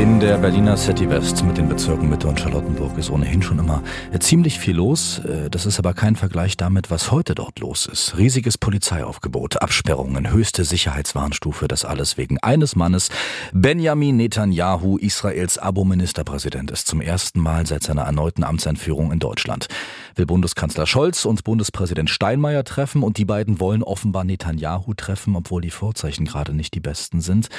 In 0.00 0.18
der 0.18 0.38
Berliner 0.38 0.78
City 0.78 1.10
West 1.10 1.44
mit 1.44 1.58
den 1.58 1.68
Bezirken 1.68 2.08
Mitte 2.08 2.26
und 2.26 2.40
Charlottenburg 2.40 2.96
ist 2.96 3.10
ohnehin 3.10 3.42
schon 3.42 3.58
immer 3.58 3.82
ziemlich 4.18 4.58
viel 4.58 4.76
los. 4.76 5.18
Äh, 5.18 5.50
das 5.50 5.66
ist 5.66 5.78
aber 5.78 5.92
kein 5.92 6.16
Vergleich 6.16 6.56
damit, 6.56 6.90
was 6.90 7.10
heute 7.10 7.34
dort 7.34 7.58
los 7.58 7.84
ist. 7.84 8.16
Riesiges 8.16 8.56
Polizeiaufgebot, 8.56 9.60
Absperrungen, 9.60 10.32
höchste 10.32 10.64
Sicherheitswarnstufe, 10.64 11.68
das 11.68 11.84
alles 11.84 12.16
wegen 12.16 12.38
eines 12.38 12.76
Mannes. 12.76 13.10
Benjamin 13.52 14.16
Netanyahu, 14.16 14.96
Israels 14.96 15.58
Abo-Ministerpräsident, 15.58 16.70
ist 16.70 16.86
zum 16.86 17.02
ersten 17.02 17.38
Mal 17.38 17.66
seit 17.66 17.82
seiner 17.82 18.04
erneuten 18.04 18.42
Amtseinführung 18.42 19.12
in 19.12 19.18
Deutschland. 19.18 19.68
Will 20.14 20.24
Bundeskanzler 20.24 20.86
Scholz 20.86 21.26
und 21.26 21.44
Bundespräsident 21.44 22.08
Steinmeier 22.08 22.64
treffen 22.64 23.02
und 23.02 23.18
die 23.18 23.26
beiden 23.26 23.60
wollen 23.60 23.82
offenbar 23.82 24.24
Netanyahu 24.24 24.94
treffen, 24.94 25.36
obwohl 25.36 25.60
die 25.60 25.70
Vorzeichen 25.70 26.24
gerade 26.24 26.54
nicht 26.54 26.72
die 26.72 26.80
besten 26.80 27.20
sind. 27.20 27.50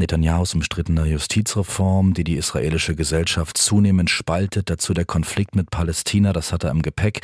Netanyahus 0.00 0.54
umstrittene 0.54 1.06
Justizreform, 1.06 2.14
die 2.14 2.24
die 2.24 2.36
israelische 2.36 2.94
Gesellschaft 2.94 3.56
zunehmend 3.56 4.10
spaltet, 4.10 4.70
dazu 4.70 4.94
der 4.94 5.04
Konflikt 5.04 5.54
mit 5.54 5.70
Palästina, 5.70 6.32
das 6.32 6.52
hat 6.52 6.64
er 6.64 6.70
im 6.70 6.82
Gepäck. 6.82 7.20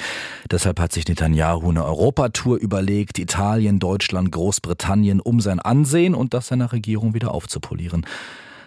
Deshalb 0.50 0.80
hat 0.80 0.92
sich 0.92 1.06
Netanyahu 1.08 1.70
eine 1.70 1.84
Europatour 1.84 2.58
überlegt, 2.58 3.18
Italien, 3.18 3.78
Deutschland, 3.78 4.32
Großbritannien, 4.32 5.20
um 5.20 5.40
sein 5.40 5.60
Ansehen 5.60 6.14
und 6.14 6.34
das 6.34 6.48
seiner 6.48 6.72
Regierung 6.72 7.14
wieder 7.14 7.32
aufzupolieren. 7.32 8.06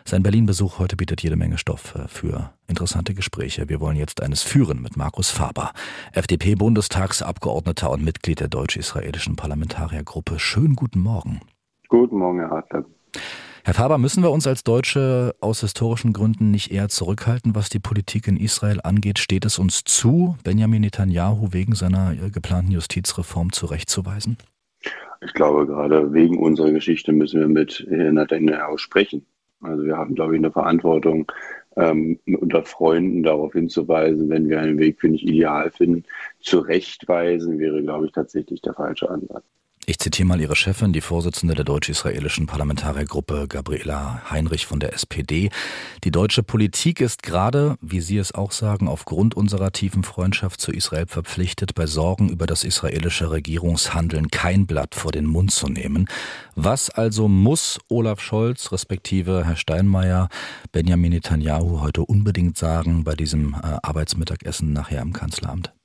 Sein 0.08 0.24
Berlin-Besuch 0.24 0.80
heute 0.80 0.96
bietet 0.96 1.22
jede 1.22 1.36
Menge 1.36 1.58
Stoff 1.58 1.94
äh, 1.96 2.08
für 2.08 2.52
interessante 2.70 3.14
Gespräche. 3.14 3.68
Wir 3.68 3.82
wollen 3.82 3.98
jetzt 3.98 4.24
eines 4.24 4.42
führen 4.42 4.82
mit 4.82 4.96
Markus 4.96 5.30
Faber, 5.30 5.74
FDP-Bundestagsabgeordneter 6.14 7.92
und 7.92 8.06
Mitglied 8.06 8.40
der 8.40 8.48
deutsch-israelischen 8.48 9.36
Parlamentariergruppe. 9.36 10.40
Schönen 10.40 10.78
guten 10.78 11.02
Morgen. 11.02 11.42
Guten 11.90 12.20
Morgen, 12.20 12.40
Herr 12.40 12.54
Adler. 12.54 12.86
Herr 13.68 13.74
Faber, 13.74 13.98
müssen 13.98 14.24
wir 14.24 14.32
uns 14.32 14.48
als 14.48 14.64
Deutsche 14.64 15.36
aus 15.42 15.60
historischen 15.60 16.14
Gründen 16.14 16.52
nicht 16.52 16.72
eher 16.72 16.88
zurückhalten, 16.88 17.54
was 17.54 17.68
die 17.68 17.80
Politik 17.80 18.26
in 18.30 18.38
Israel 18.38 18.80
angeht? 18.82 19.20
Steht 19.20 19.44
es 19.44 19.60
uns 19.60 19.84
zu, 19.84 20.38
Benjamin 20.46 20.84
Netanyahu 20.84 21.50
wegen 21.52 21.76
seiner 21.76 22.14
äh, 22.14 22.30
geplanten 22.30 22.72
Justizreform 22.72 23.52
zurechtzuweisen? 23.52 24.38
Ich 25.20 25.34
glaube, 25.34 25.68
gerade 25.68 26.14
wegen 26.14 26.38
unserer 26.38 26.72
Geschichte 26.72 27.12
müssen 27.12 27.42
wir 27.42 27.50
mit 27.50 27.86
Netanyahu 27.90 28.78
sprechen. 28.78 29.26
Also 29.60 29.84
wir 29.84 29.98
haben, 29.98 30.16
glaube 30.16 30.36
ich, 30.36 30.40
eine 30.40 30.52
Verantwortung, 30.54 31.30
ähm, 31.76 32.20
unter 32.26 32.64
Freunden 32.64 33.22
darauf 33.22 33.52
hinzuweisen, 33.52 34.30
wenn 34.30 34.48
wir 34.48 34.62
einen 34.62 34.80
Weg 34.80 35.02
für 35.02 35.10
nicht 35.10 35.28
ideal 35.28 35.72
finden. 35.72 36.06
Zurechtweisen 36.40 37.60
wäre, 37.60 37.84
glaube 37.84 38.06
ich, 38.06 38.14
tatsächlich 38.14 38.62
der 38.62 38.76
falsche 38.76 39.10
Ansatz. 39.10 39.44
Ich 39.90 40.00
zitiere 40.00 40.28
mal 40.28 40.42
Ihre 40.42 40.58
Chefin, 40.58 40.92
die 40.92 41.00
Vorsitzende 41.00 41.56
der 41.56 41.64
deutsch-israelischen 41.64 42.46
Parlamentariergruppe, 42.46 43.48
Gabriela 43.48 44.22
Heinrich 44.30 44.66
von 44.66 44.82
der 44.82 44.92
SPD. 44.92 45.50
Die 46.04 46.12
deutsche 46.12 46.44
Politik 46.44 47.00
ist 47.00 47.24
gerade, 47.24 47.78
wie 47.80 48.02
Sie 48.02 48.18
es 48.18 48.36
auch 48.36 48.52
sagen, 48.52 48.90
aufgrund 48.90 49.38
unserer 49.38 49.72
tiefen 49.72 50.04
Freundschaft 50.04 50.60
zu 50.60 50.74
Israel 50.74 51.08
verpflichtet, 51.08 51.74
bei 51.74 51.88
Sorgen 51.88 52.28
über 52.28 52.48
das 52.48 52.66
israelische 52.66 53.32
Regierungshandeln 53.32 54.30
kein 54.30 54.68
Blatt 54.68 54.94
vor 54.94 55.14
den 55.14 55.26
Mund 55.26 55.52
zu 55.52 55.70
nehmen. 55.70 56.10
Was 56.54 56.90
also 56.90 57.30
muss 57.30 57.80
Olaf 57.88 58.20
Scholz, 58.20 58.74
respektive 58.74 59.46
Herr 59.46 59.56
Steinmeier, 59.56 60.28
Benjamin 60.74 61.14
Netanyahu 61.14 61.80
heute 61.80 62.02
unbedingt 62.02 62.58
sagen 62.58 63.06
bei 63.06 63.16
diesem 63.16 63.54
äh, 63.54 63.78
Arbeitsmittagessen 63.84 64.74
nachher 64.74 65.02
im 65.02 65.14
Kanzleramt? 65.14 65.77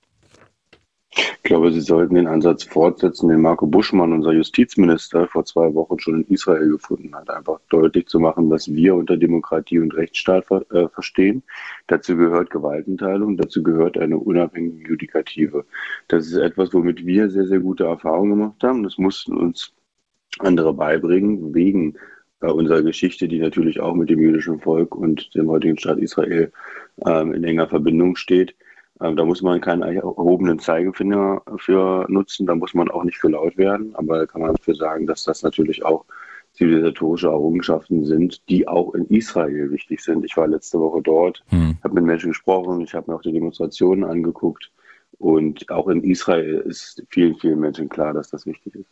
Ich 1.52 1.54
glaube, 1.54 1.70
Sie 1.70 1.82
sollten 1.82 2.14
den 2.14 2.28
Ansatz 2.28 2.64
fortsetzen, 2.64 3.28
den 3.28 3.42
Marco 3.42 3.66
Buschmann, 3.66 4.14
unser 4.14 4.32
Justizminister, 4.32 5.28
vor 5.28 5.44
zwei 5.44 5.74
Wochen 5.74 5.98
schon 5.98 6.22
in 6.22 6.28
Israel 6.32 6.66
gefunden 6.70 7.14
hat. 7.14 7.28
Einfach 7.28 7.60
deutlich 7.68 8.06
zu 8.06 8.20
machen, 8.20 8.48
was 8.48 8.72
wir 8.72 8.94
unter 8.94 9.18
Demokratie 9.18 9.78
und 9.78 9.94
Rechtsstaat 9.94 10.46
äh, 10.70 10.88
verstehen. 10.88 11.42
Dazu 11.88 12.16
gehört 12.16 12.48
Gewaltenteilung, 12.48 13.36
dazu 13.36 13.62
gehört 13.62 13.98
eine 13.98 14.16
unabhängige 14.16 14.88
Judikative. 14.88 15.66
Das 16.08 16.26
ist 16.26 16.38
etwas, 16.38 16.72
womit 16.72 17.04
wir 17.04 17.28
sehr, 17.28 17.46
sehr 17.46 17.60
gute 17.60 17.84
Erfahrungen 17.84 18.30
gemacht 18.30 18.62
haben. 18.62 18.82
Das 18.82 18.96
mussten 18.96 19.36
uns 19.36 19.74
andere 20.38 20.72
beibringen, 20.72 21.52
wegen 21.52 21.98
äh, 22.40 22.46
unserer 22.46 22.80
Geschichte, 22.80 23.28
die 23.28 23.40
natürlich 23.40 23.78
auch 23.78 23.94
mit 23.94 24.08
dem 24.08 24.20
jüdischen 24.20 24.58
Volk 24.58 24.96
und 24.96 25.34
dem 25.34 25.50
heutigen 25.50 25.76
Staat 25.76 25.98
Israel 25.98 26.50
ähm, 27.04 27.34
in 27.34 27.44
enger 27.44 27.68
Verbindung 27.68 28.16
steht. 28.16 28.54
Ähm, 29.02 29.16
da 29.16 29.24
muss 29.24 29.42
man 29.42 29.60
keinen 29.60 29.82
erhobenen 29.82 30.58
Zeigefinger 30.58 31.42
für 31.56 32.06
nutzen, 32.08 32.46
da 32.46 32.54
muss 32.54 32.74
man 32.74 32.88
auch 32.88 33.04
nicht 33.04 33.18
für 33.18 33.28
laut 33.28 33.56
werden, 33.56 33.94
aber 33.96 34.18
da 34.18 34.26
kann 34.26 34.42
man 34.42 34.56
für 34.56 34.74
sagen, 34.74 35.06
dass 35.06 35.24
das 35.24 35.42
natürlich 35.42 35.84
auch 35.84 36.04
zivilisatorische 36.52 37.28
Errungenschaften 37.28 38.04
sind, 38.04 38.48
die 38.48 38.68
auch 38.68 38.94
in 38.94 39.06
Israel 39.06 39.70
wichtig 39.70 40.00
sind. 40.00 40.24
Ich 40.24 40.36
war 40.36 40.46
letzte 40.46 40.78
Woche 40.78 41.00
dort, 41.02 41.42
hm. 41.48 41.78
habe 41.82 41.94
mit 41.94 42.04
Menschen 42.04 42.30
gesprochen, 42.30 42.80
ich 42.82 42.94
habe 42.94 43.10
mir 43.10 43.16
auch 43.16 43.22
die 43.22 43.32
Demonstrationen 43.32 44.04
angeguckt 44.04 44.70
und 45.18 45.68
auch 45.70 45.88
in 45.88 46.04
Israel 46.04 46.62
ist 46.66 47.02
vielen, 47.08 47.34
vielen 47.36 47.58
Menschen 47.58 47.88
klar, 47.88 48.12
dass 48.12 48.30
das 48.30 48.46
wichtig 48.46 48.74
ist. 48.74 48.90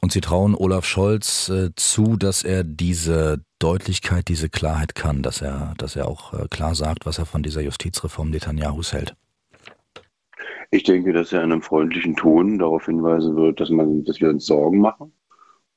Und 0.00 0.12
Sie 0.12 0.20
trauen 0.20 0.54
Olaf 0.54 0.84
Scholz 0.84 1.48
äh, 1.48 1.70
zu, 1.74 2.16
dass 2.16 2.44
er 2.44 2.62
diese 2.62 3.40
Deutlichkeit, 3.58 4.28
diese 4.28 4.48
Klarheit 4.48 4.94
kann, 4.94 5.22
dass 5.22 5.42
er, 5.42 5.74
dass 5.78 5.96
er 5.96 6.08
auch 6.08 6.32
äh, 6.32 6.48
klar 6.48 6.74
sagt, 6.74 7.06
was 7.06 7.18
er 7.18 7.26
von 7.26 7.42
dieser 7.42 7.60
Justizreform 7.60 8.30
Netanyahus 8.30 8.92
hält. 8.92 9.14
Ich 10.70 10.84
denke, 10.84 11.12
dass 11.12 11.32
er 11.32 11.42
in 11.42 11.52
einem 11.52 11.62
freundlichen 11.62 12.14
Ton 12.14 12.58
darauf 12.58 12.86
hinweisen 12.86 13.36
wird, 13.36 13.58
dass, 13.60 13.70
man, 13.70 14.04
dass 14.04 14.20
wir 14.20 14.28
uns 14.28 14.46
Sorgen 14.46 14.80
machen 14.80 15.12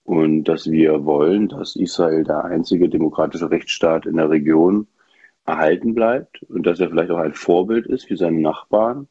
und 0.03 0.43
dass 0.43 0.69
wir 0.69 1.05
wollen, 1.05 1.47
dass 1.47 1.75
Israel 1.75 2.23
der 2.23 2.43
einzige 2.45 2.89
demokratische 2.89 3.49
Rechtsstaat 3.49 4.05
in 4.05 4.17
der 4.17 4.29
Region 4.29 4.87
erhalten 5.45 5.95
bleibt 5.95 6.43
und 6.43 6.65
dass 6.65 6.79
er 6.79 6.89
vielleicht 6.89 7.11
auch 7.11 7.17
ein 7.17 7.33
Vorbild 7.33 7.87
ist 7.87 8.05
für 8.05 8.17
seine 8.17 8.41
Nachbarn 8.41 9.07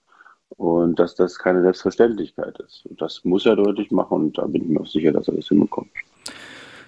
und 0.51 0.99
dass 0.99 1.15
das 1.15 1.39
keine 1.39 1.63
Selbstverständlichkeit 1.63 2.59
ist. 2.61 2.87
Und 2.87 3.01
das 3.01 3.25
muss 3.25 3.47
er 3.47 3.57
deutlich 3.57 3.91
machen 3.91 4.25
und 4.25 4.39
da 4.39 4.47
bin 4.47 4.63
ich 4.63 4.69
mir 4.69 4.81
auch 4.81 4.87
sicher, 4.87 5.13
dass 5.13 5.29
er 5.29 5.35
das 5.35 5.49
hinbekommt. 5.49 5.91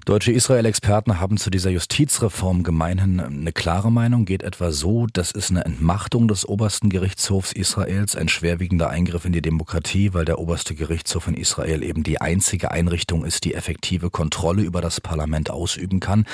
Deutsche 0.05 0.33
Israel-Experten 0.33 1.21
haben 1.21 1.37
zu 1.37 1.49
dieser 1.49 1.71
Justizreform 1.71 2.65
gemeinhin 2.65 3.21
eine 3.21 3.53
klare 3.53 3.93
Meinung, 3.93 4.25
geht 4.25 4.43
etwa 4.43 4.73
so, 4.73 5.07
das 5.07 5.31
ist 5.31 5.51
eine 5.51 5.65
Entmachtung 5.65 6.27
des 6.27 6.45
obersten 6.49 6.91
Gerichtshofs 6.91 7.53
Israels, 7.53 8.17
ein 8.17 8.29
schwerwiegender 8.29 8.91
Eingriff 8.91 9.25
in 9.25 9.33
die 9.33 9.43
Demokratie, 9.43 10.13
weil 10.13 10.25
der 10.25 10.41
oberste 10.41 10.75
Gerichtshof 10.75 11.29
in 11.29 11.35
Israel 11.35 11.85
eben 11.85 12.03
die 12.03 12.21
einzige 12.21 12.73
Einrichtung 12.73 13.25
ist, 13.25 13.45
die 13.45 13.55
effektive 13.55 14.11
Kontrolle 14.11 14.63
über 14.63 14.81
das 14.81 15.01
Parlament 15.01 15.51
ausüben 15.51 16.01
kann. 16.01 16.27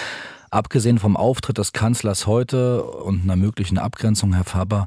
Abgesehen 0.51 0.99
vom 0.99 1.19
Auftritt 1.19 1.59
des 1.59 1.73
Kanzlers 1.73 2.27
heute 2.27 2.83
und 2.85 3.25
einer 3.25 3.37
möglichen 3.37 3.77
Abgrenzung, 3.77 4.33
Herr 4.33 4.45
Faber, 4.45 4.87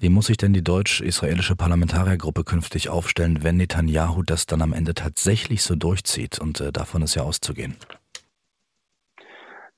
wie 0.00 0.08
muss 0.08 0.26
sich 0.26 0.36
denn 0.36 0.52
die 0.52 0.64
deutsch-israelische 0.64 1.54
Parlamentariergruppe 1.54 2.42
künftig 2.42 2.88
aufstellen, 2.88 3.44
wenn 3.44 3.56
Netanyahu 3.56 4.24
das 4.24 4.46
dann 4.46 4.62
am 4.62 4.72
Ende 4.72 4.94
tatsächlich 4.94 5.62
so 5.62 5.76
durchzieht? 5.76 6.40
Und 6.40 6.60
äh, 6.60 6.72
davon 6.72 7.02
ist 7.02 7.14
ja 7.14 7.22
auszugehen. 7.22 7.76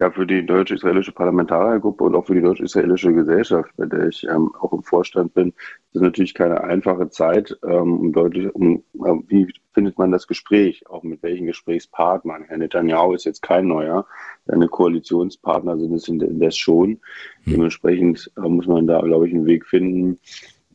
Ja, 0.00 0.12
für 0.12 0.26
die 0.26 0.46
deutsch-israelische 0.46 1.10
Parlamentariergruppe 1.10 2.04
und 2.04 2.14
auch 2.14 2.26
für 2.26 2.34
die 2.34 2.40
deutsch-israelische 2.40 3.12
Gesellschaft, 3.12 3.72
bei 3.76 3.86
der 3.86 4.06
ich 4.06 4.22
ähm, 4.24 4.54
auch 4.60 4.72
im 4.72 4.84
Vorstand 4.84 5.34
bin, 5.34 5.48
ist 5.48 5.96
es 5.96 6.02
natürlich 6.02 6.34
keine 6.34 6.62
einfache 6.62 7.10
Zeit, 7.10 7.58
ähm, 7.64 7.98
um 7.98 8.12
deutlich, 8.12 8.54
um, 8.54 8.84
äh, 8.94 9.14
wie 9.26 9.52
findet 9.74 9.98
man 9.98 10.12
das 10.12 10.28
Gespräch, 10.28 10.88
auch 10.88 11.02
mit 11.02 11.20
welchen 11.24 11.46
Gesprächspartnern. 11.46 12.44
Herr 12.46 12.58
Netanyahu 12.58 13.12
ist 13.14 13.24
jetzt 13.24 13.42
kein 13.42 13.66
neuer, 13.66 14.06
seine 14.46 14.68
Koalitionspartner 14.68 15.76
sind 15.78 15.92
es 15.92 16.06
indes 16.06 16.56
schon. 16.56 16.90
Mhm. 16.90 17.50
Dementsprechend 17.50 18.30
äh, 18.36 18.48
muss 18.48 18.68
man 18.68 18.86
da, 18.86 19.00
glaube 19.00 19.26
ich, 19.26 19.34
einen 19.34 19.46
Weg 19.46 19.66
finden, 19.66 20.20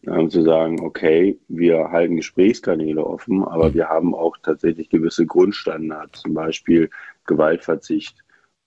ähm, 0.06 0.30
zu 0.30 0.42
sagen, 0.42 0.82
okay, 0.82 1.40
wir 1.48 1.92
halten 1.92 2.18
Gesprächskanäle 2.18 3.06
offen, 3.06 3.42
aber 3.46 3.70
mhm. 3.70 3.74
wir 3.76 3.88
haben 3.88 4.14
auch 4.14 4.36
tatsächlich 4.44 4.90
gewisse 4.90 5.26
Grundstandards, 5.26 6.24
zum 6.24 6.34
Beispiel 6.34 6.90
Gewaltverzicht, 7.26 8.23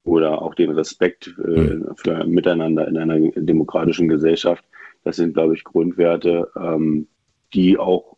oder 0.06 0.41
auch 0.41 0.55
den 0.55 0.70
Respekt 0.70 1.35
äh, 1.38 1.56
hm. 1.56 1.88
für 1.97 2.25
Miteinander 2.25 2.88
in 2.88 2.97
einer 2.97 3.19
demokratischen 3.35 4.08
Gesellschaft. 4.08 4.64
Das 5.05 5.17
sind, 5.17 5.35
glaube 5.35 5.55
ich, 5.55 5.64
Grundwerte, 5.64 6.50
ähm, 6.56 7.08
die 7.53 7.76
auch 7.76 8.17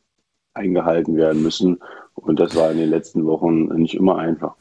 eingehalten 0.54 1.16
werden 1.16 1.42
müssen. 1.42 1.78
Und 2.14 2.40
das 2.40 2.54
war 2.54 2.70
in 2.70 2.78
den 2.78 2.90
letzten 2.90 3.24
Wochen 3.26 3.66
nicht 3.76 3.94
immer 3.94 4.18
einfach. 4.18 4.54